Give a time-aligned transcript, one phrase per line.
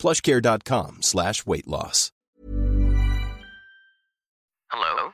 [0.00, 2.08] plushcare.com slash weight loss.
[4.72, 5.12] Hello?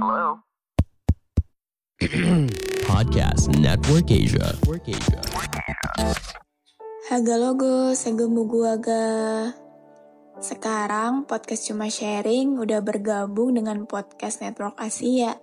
[0.00, 0.40] Hello?
[2.88, 4.56] Podcast Network Asia.
[4.56, 5.20] Network Asia.
[7.10, 9.50] Haga logo, segemu guaga.
[10.38, 15.36] Sekarang podcast cuma sharing udah bergabung dengan podcast Network Asia.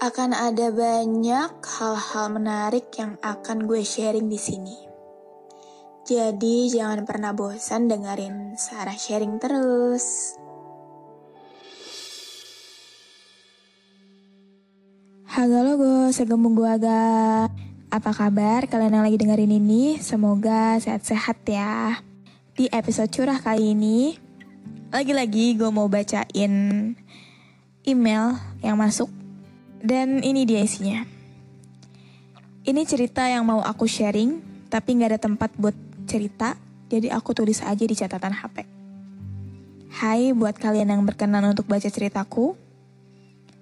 [0.00, 4.87] Akan ada banyak hal-hal menarik yang akan gue sharing di sini.
[6.08, 10.32] Jadi jangan pernah bosan dengerin Sarah sharing terus.
[15.28, 17.44] Haga logo, segemu guaga.
[17.92, 20.00] Apa kabar kalian yang lagi dengerin ini?
[20.00, 22.00] Semoga sehat-sehat ya.
[22.56, 24.16] Di episode curah kali ini,
[24.88, 26.96] lagi-lagi gue mau bacain
[27.84, 28.32] email
[28.64, 29.12] yang masuk.
[29.84, 31.04] Dan ini dia isinya.
[32.64, 34.40] Ini cerita yang mau aku sharing,
[34.72, 36.56] tapi gak ada tempat buat cerita,
[36.88, 38.64] jadi aku tulis aja di catatan HP.
[39.92, 42.56] Hai buat kalian yang berkenan untuk baca ceritaku,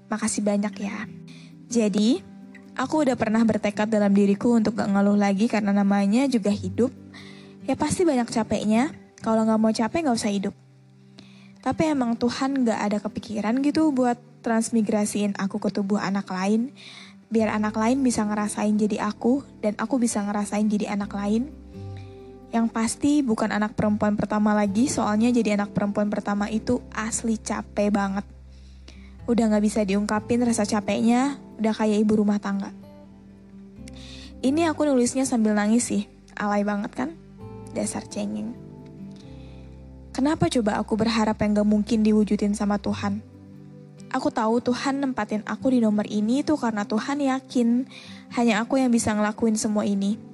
[0.06, 1.10] makasih banyak ya.
[1.66, 2.22] Jadi,
[2.78, 6.94] aku udah pernah bertekad dalam diriku untuk gak ngeluh lagi karena namanya juga hidup.
[7.66, 10.54] Ya pasti banyak capeknya, kalau gak mau capek gak usah hidup.
[11.66, 14.14] Tapi emang Tuhan gak ada kepikiran gitu buat
[14.46, 16.70] transmigrasiin aku ke tubuh anak lain,
[17.26, 21.50] biar anak lain bisa ngerasain jadi aku, dan aku bisa ngerasain jadi anak lain.
[22.54, 27.90] Yang pasti bukan anak perempuan pertama lagi, soalnya jadi anak perempuan pertama itu asli capek
[27.90, 28.24] banget.
[29.26, 32.70] Udah gak bisa diungkapin rasa capeknya, udah kayak ibu rumah tangga.
[34.46, 36.06] Ini aku nulisnya sambil nangis sih,
[36.38, 37.10] alay banget kan?
[37.74, 38.54] Dasar cengeng.
[40.14, 43.20] Kenapa coba aku berharap yang gak mungkin diwujudin sama Tuhan?
[44.14, 47.84] Aku tahu Tuhan nempatin aku di nomor ini itu karena Tuhan yakin
[48.38, 50.25] hanya aku yang bisa ngelakuin semua ini.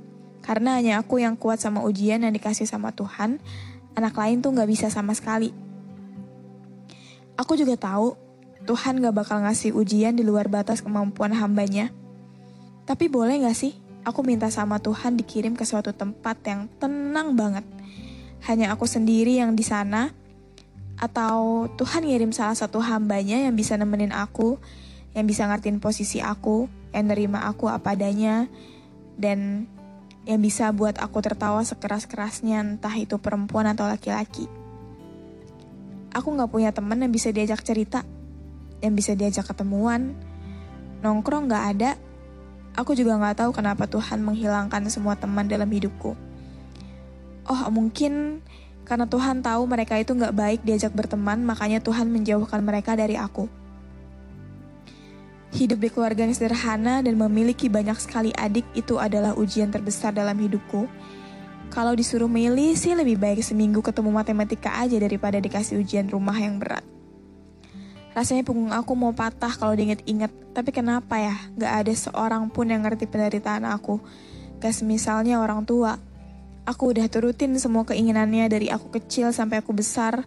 [0.42, 3.38] Karena hanya aku yang kuat sama ujian yang dikasih sama Tuhan,
[3.94, 5.54] anak lain tuh gak bisa sama sekali.
[7.38, 8.18] Aku juga tahu
[8.66, 11.94] Tuhan gak bakal ngasih ujian di luar batas kemampuan hambanya.
[12.84, 17.66] Tapi boleh gak sih aku minta sama Tuhan dikirim ke suatu tempat yang tenang banget.
[18.42, 20.10] Hanya aku sendiri yang di sana,
[20.98, 24.58] atau Tuhan ngirim salah satu hambanya yang bisa nemenin aku,
[25.14, 28.50] yang bisa ngertiin posisi aku, yang nerima aku apa adanya,
[29.18, 29.70] dan
[30.22, 34.46] yang bisa buat aku tertawa sekeras-kerasnya entah itu perempuan atau laki-laki.
[36.12, 38.04] Aku gak punya temen yang bisa diajak cerita,
[38.84, 40.14] yang bisa diajak ketemuan,
[41.00, 41.90] nongkrong gak ada.
[42.78, 46.14] Aku juga gak tahu kenapa Tuhan menghilangkan semua teman dalam hidupku.
[47.48, 48.44] Oh mungkin
[48.86, 53.61] karena Tuhan tahu mereka itu gak baik diajak berteman, makanya Tuhan menjauhkan mereka dari aku.
[55.52, 60.34] Hidup di keluarga yang sederhana dan memiliki banyak sekali adik itu adalah ujian terbesar dalam
[60.40, 60.88] hidupku.
[61.68, 66.56] Kalau disuruh milih sih lebih baik seminggu ketemu matematika aja daripada dikasih ujian rumah yang
[66.56, 66.84] berat.
[68.12, 72.84] Rasanya punggung aku mau patah kalau diinget-inget, tapi kenapa ya gak ada seorang pun yang
[72.84, 74.00] ngerti penderitaan aku.
[74.60, 75.96] Gak semisalnya orang tua,
[76.62, 80.22] Aku udah turutin semua keinginannya dari aku kecil sampai aku besar.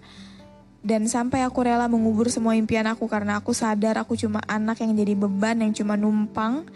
[0.85, 4.93] Dan sampai aku rela mengubur semua impian aku karena aku sadar aku cuma anak yang
[4.93, 6.69] jadi beban yang cuma numpang.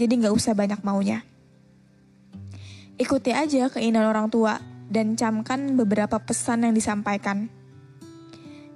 [0.00, 1.20] Jadi gak usah banyak maunya.
[2.96, 4.56] Ikuti aja keinginan orang tua
[4.88, 7.52] dan camkan beberapa pesan yang disampaikan.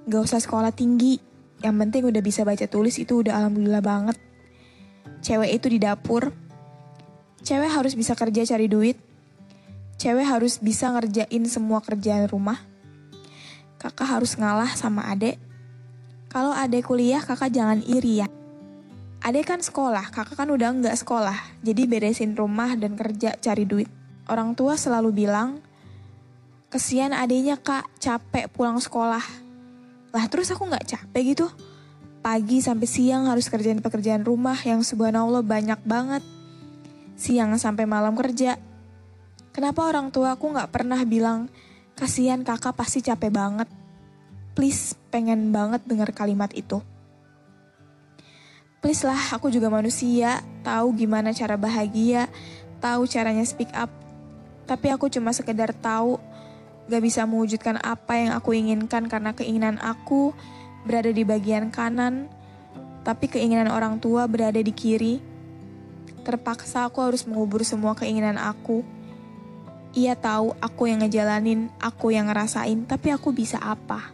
[0.05, 1.17] Gak usah sekolah tinggi,
[1.65, 4.21] yang penting udah bisa baca tulis itu udah alhamdulillah banget.
[5.25, 6.37] Cewek itu di dapur,
[7.41, 9.01] cewek harus bisa kerja cari duit,
[9.97, 12.61] Cewek harus bisa ngerjain semua kerjaan rumah.
[13.87, 15.39] Kakak harus ngalah sama adek.
[16.27, 18.27] Kalau adek kuliah, kakak jangan iri ya.
[19.23, 21.39] Adek kan sekolah, kakak kan udah nggak sekolah.
[21.63, 23.87] Jadi beresin rumah dan kerja cari duit.
[24.27, 25.63] Orang tua selalu bilang,
[26.67, 29.23] kesian adeknya kak, capek pulang sekolah.
[30.11, 31.47] Lah terus aku nggak capek gitu.
[32.27, 36.27] Pagi sampai siang harus kerjain pekerjaan rumah yang subhanallah banyak banget.
[37.15, 38.59] Siang sampai malam kerja,
[39.55, 41.49] Kenapa orang tua aku gak pernah bilang,
[41.97, 43.69] kasihan kakak pasti capek banget.
[44.53, 46.85] Please, pengen banget dengar kalimat itu.
[48.85, 52.29] Please lah, aku juga manusia, tahu gimana cara bahagia,
[52.85, 53.89] tahu caranya speak up.
[54.69, 56.21] Tapi aku cuma sekedar tahu
[56.87, 60.37] gak bisa mewujudkan apa yang aku inginkan karena keinginan aku
[60.87, 62.29] berada di bagian kanan,
[63.03, 65.19] tapi keinginan orang tua berada di kiri.
[66.23, 68.85] Terpaksa aku harus mengubur semua keinginan aku.
[69.97, 74.13] Ia tahu aku yang ngejalanin, aku yang ngerasain, tapi aku bisa apa?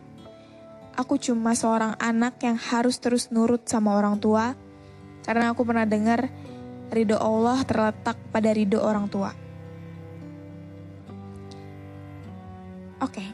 [0.94, 4.54] Aku cuma seorang anak yang harus terus nurut sama orang tua,
[5.26, 6.30] karena aku pernah dengar
[6.94, 9.34] ridho Allah terletak pada ridho orang tua.
[13.02, 13.26] Oke,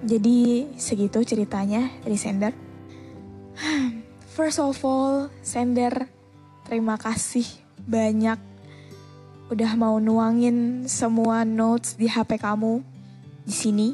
[0.00, 2.56] jadi segitu ceritanya dari Sender.
[4.36, 6.16] First of all, Sender
[6.66, 7.46] Terima kasih
[7.86, 8.42] banyak
[9.46, 12.82] udah mau nuangin semua notes di HP kamu
[13.46, 13.88] di sini.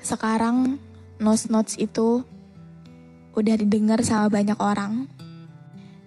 [0.00, 0.80] Sekarang
[1.20, 2.24] notes-notes itu
[3.36, 5.04] udah didengar sama banyak orang.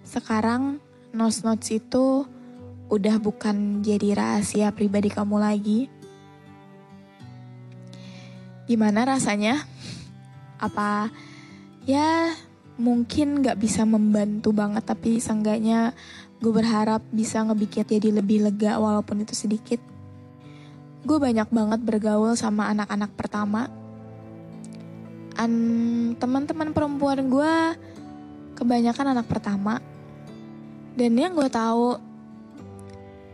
[0.02, 0.82] Sekarang
[1.14, 2.26] notes-notes itu
[2.90, 5.86] udah bukan jadi rahasia pribadi kamu lagi.
[8.66, 9.62] Gimana rasanya?
[10.58, 11.14] Apa
[11.86, 12.34] ya
[12.74, 15.94] mungkin gak bisa membantu banget tapi seenggaknya
[16.40, 19.80] gue berharap bisa ngebikin jadi lebih lega walaupun itu sedikit.
[21.04, 23.68] Gue banyak banget bergaul sama anak-anak pertama.
[25.36, 25.52] An
[26.16, 27.54] teman-teman perempuan gue
[28.56, 29.84] kebanyakan anak pertama.
[30.96, 31.96] Dan yang gue tahu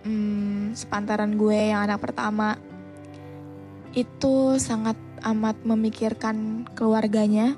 [0.06, 2.58] hmm, sepantaran gue yang anak pertama
[3.96, 7.56] itu sangat amat memikirkan keluarganya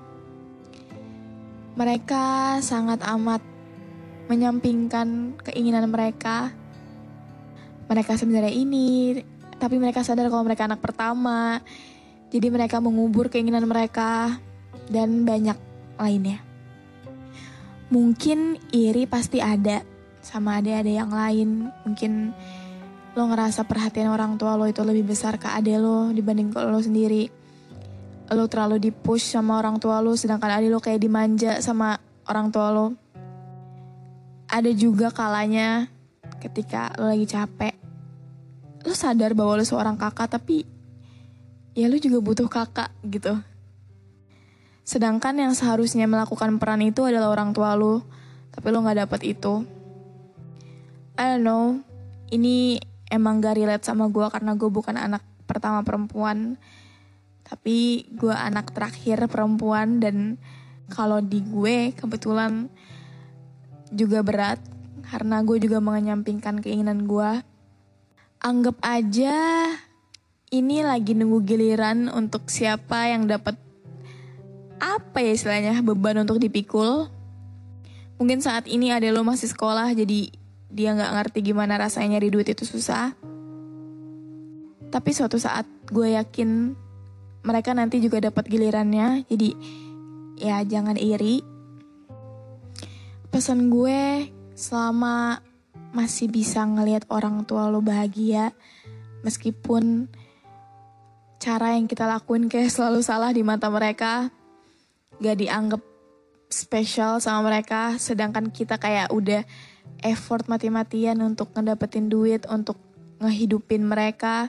[1.78, 3.38] mereka sangat amat
[4.28, 6.52] menyampingkan keinginan mereka.
[7.88, 9.16] Mereka sebenarnya ini,
[9.56, 11.64] tapi mereka sadar kalau mereka anak pertama.
[12.28, 14.36] Jadi mereka mengubur keinginan mereka
[14.92, 15.56] dan banyak
[15.96, 16.44] lainnya.
[17.88, 19.80] Mungkin iri pasti ada
[20.20, 21.72] sama adik-adik yang lain.
[21.88, 22.36] Mungkin
[23.18, 26.78] lo ngerasa perhatian orang tua lo itu lebih besar ke adik lo dibanding ke lo
[26.78, 27.26] sendiri
[28.30, 31.98] lo terlalu dipush sama orang tua lo sedangkan adik lo kayak dimanja sama
[32.30, 32.94] orang tua lo
[34.58, 35.86] ada juga kalanya
[36.42, 37.78] ketika lo lagi capek
[38.82, 40.66] lo sadar bahwa lo seorang kakak tapi
[41.78, 43.38] ya lo juga butuh kakak gitu.
[44.82, 48.02] Sedangkan yang seharusnya melakukan peran itu adalah orang tua lo
[48.50, 49.62] tapi lo nggak dapet itu.
[51.14, 51.64] I don't know.
[52.28, 52.82] Ini
[53.14, 56.60] emang gak relate sama gue karena gue bukan anak pertama perempuan
[57.46, 60.02] tapi gue anak terakhir perempuan.
[60.02, 60.38] Dan
[60.90, 62.66] kalau di gue kebetulan
[63.92, 64.60] juga berat
[65.08, 67.42] karena gue juga menyampingkan keinginan gue.
[68.38, 69.36] Anggap aja
[70.48, 73.56] ini lagi nunggu giliran untuk siapa yang dapat
[74.78, 77.10] apa ya istilahnya beban untuk dipikul.
[78.18, 80.30] Mungkin saat ini ada lo masih sekolah jadi
[80.68, 83.14] dia nggak ngerti gimana rasanya nyari duit itu susah.
[84.88, 86.72] Tapi suatu saat gue yakin
[87.44, 89.28] mereka nanti juga dapat gilirannya.
[89.28, 89.48] Jadi
[90.40, 91.57] ya jangan iri.
[93.28, 95.44] Pesan gue selama
[95.92, 98.52] masih bisa ngelihat orang tua lo bahagia
[99.24, 100.08] meskipun
[101.38, 104.28] cara yang kita lakuin kayak selalu salah di mata mereka
[105.18, 105.82] gak dianggap
[106.48, 109.44] spesial sama mereka sedangkan kita kayak udah
[110.00, 112.80] effort mati-matian untuk ngedapetin duit untuk
[113.20, 114.48] ngehidupin mereka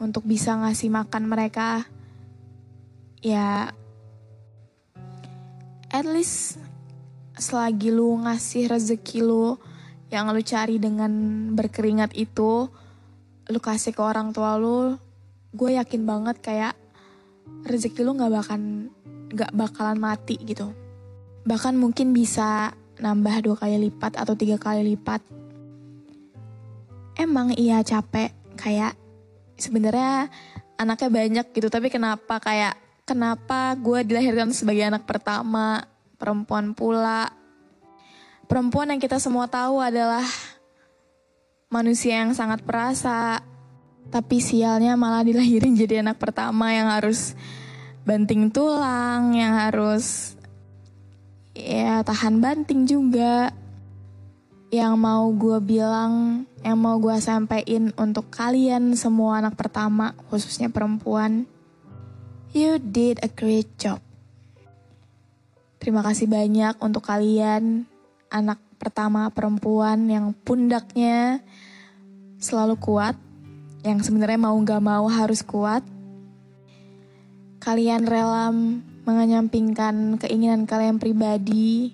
[0.00, 1.84] untuk bisa ngasih makan mereka
[3.20, 3.72] ya
[5.92, 6.63] at least
[7.34, 9.58] selagi lu ngasih rezeki lu
[10.10, 11.10] yang lu cari dengan
[11.58, 12.70] berkeringat itu
[13.50, 14.94] lu kasih ke orang tua lu
[15.54, 16.74] gue yakin banget kayak
[17.66, 18.88] rezeki lu nggak bakalan
[19.34, 20.70] nggak bakalan mati gitu.
[21.44, 22.72] Bahkan mungkin bisa
[23.02, 25.20] nambah dua kali lipat atau tiga kali lipat.
[27.18, 28.94] Emang iya capek kayak
[29.58, 30.30] sebenarnya
[30.78, 32.74] anaknya banyak gitu tapi kenapa kayak
[33.06, 35.86] kenapa gue dilahirkan sebagai anak pertama
[36.24, 37.28] perempuan pula
[38.48, 40.24] perempuan yang kita semua tahu adalah
[41.68, 43.44] manusia yang sangat perasa
[44.08, 47.36] tapi sialnya malah dilahirin jadi anak pertama yang harus
[48.08, 50.32] banting tulang yang harus
[51.52, 53.52] ya tahan banting juga
[54.74, 61.46] yang mau gue bilang, yang mau gue sampaikan untuk kalian semua anak pertama, khususnya perempuan,
[62.50, 64.02] you did a great job.
[65.84, 67.84] Terima kasih banyak untuk kalian,
[68.32, 71.44] anak pertama perempuan yang pundaknya
[72.40, 73.20] selalu kuat,
[73.84, 75.84] yang sebenarnya mau gak mau harus kuat.
[77.60, 78.48] Kalian rela
[79.04, 81.92] mengenyampingkan keinginan kalian pribadi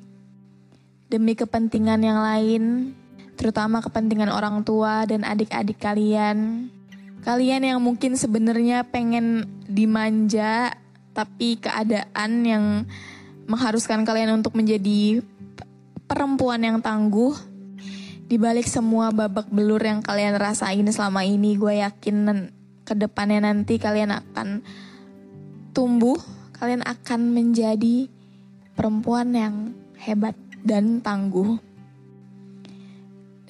[1.10, 2.94] demi kepentingan yang lain,
[3.34, 6.70] terutama kepentingan orang tua dan adik-adik kalian.
[7.26, 10.78] Kalian yang mungkin sebenarnya pengen dimanja
[11.10, 12.64] tapi keadaan yang
[13.50, 15.26] mengharuskan kalian untuk menjadi
[16.06, 17.34] perempuan yang tangguh
[18.30, 22.46] di balik semua babak belur yang kalian rasain selama ini, gue yakin
[22.86, 24.62] ke depannya nanti kalian akan
[25.74, 26.14] tumbuh,
[26.54, 28.06] kalian akan menjadi
[28.78, 29.54] perempuan yang
[29.98, 31.58] hebat dan tangguh.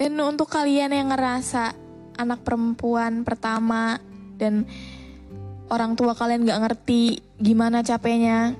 [0.01, 1.77] Dan untuk kalian yang ngerasa
[2.17, 4.01] anak perempuan pertama
[4.41, 4.65] dan
[5.69, 8.57] orang tua kalian gak ngerti gimana capeknya,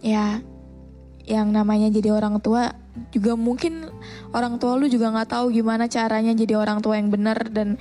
[0.00, 0.40] ya
[1.28, 2.74] yang namanya jadi orang tua
[3.14, 3.86] juga mungkin
[4.34, 7.78] orang tua lu juga nggak tahu gimana caranya jadi orang tua yang benar dan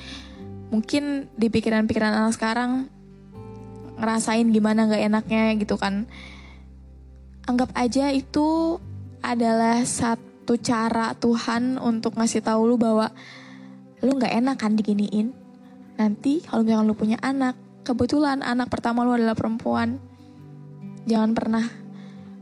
[0.69, 2.88] mungkin di pikiran-pikiran anak sekarang
[3.99, 6.07] ngerasain gimana nggak enaknya gitu kan.
[7.43, 8.79] Anggap aja itu
[9.19, 13.11] adalah satu cara Tuhan untuk ngasih tahu lu bahwa
[13.99, 15.35] lu nggak enak kan diginiin.
[15.99, 19.99] Nanti kalau misalkan lu punya anak kebetulan anak pertama lu adalah perempuan.
[21.09, 21.65] Jangan pernah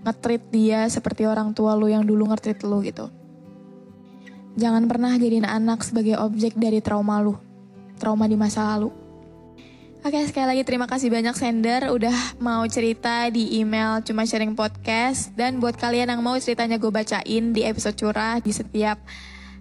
[0.07, 3.11] ngetrit dia seperti orang tua lu yang dulu ngetrit lu gitu.
[4.55, 7.35] Jangan pernah jadiin anak sebagai objek dari trauma lu.
[7.99, 8.89] Trauma di masa lalu.
[10.01, 15.35] Oke sekali lagi terima kasih banyak Sender udah mau cerita di email Cuma Sharing Podcast.
[15.35, 18.97] Dan buat kalian yang mau ceritanya gue bacain di episode curah di setiap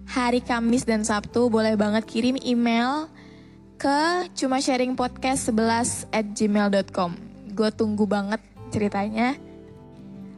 [0.07, 1.51] hari Kamis dan Sabtu.
[1.51, 3.11] Boleh banget kirim email
[3.77, 7.11] ke cuma sharing podcast 11 at gmail.com.
[7.53, 9.37] Gue tunggu banget ceritanya.